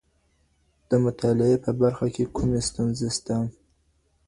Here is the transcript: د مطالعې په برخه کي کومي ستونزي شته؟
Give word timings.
د 0.89 0.91
مطالعې 1.05 1.57
په 1.65 1.71
برخه 1.81 2.07
کي 2.15 2.23
کومي 2.35 2.61
ستونزي 2.69 3.09
شته؟ 3.17 3.35